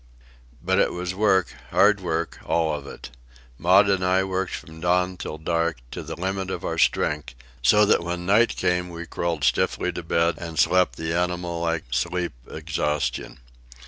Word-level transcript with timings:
But 0.63 0.79
it 0.79 0.93
was 0.93 1.13
work, 1.13 1.53
hard 1.69 1.99
work, 2.01 2.39
all 2.43 2.73
of 2.73 2.87
it. 2.87 3.11
Maud 3.59 3.87
and 3.87 4.03
I 4.03 4.23
worked 4.23 4.55
from 4.55 4.79
dawn 4.81 5.15
till 5.15 5.37
dark, 5.37 5.77
to 5.91 6.01
the 6.01 6.15
limit 6.19 6.49
of 6.49 6.65
our 6.65 6.79
strength, 6.79 7.35
so 7.61 7.85
that 7.85 8.03
when 8.03 8.25
night 8.25 8.55
came 8.55 8.89
we 8.89 9.05
crawled 9.05 9.43
stiffly 9.43 9.91
to 9.91 10.01
bed 10.01 10.39
and 10.39 10.57
slept 10.57 10.95
the 10.97 11.13
animal 11.13 11.61
like 11.61 11.83
sleep 11.91 12.33
of 12.47 12.55
exhaustion. 12.55 13.41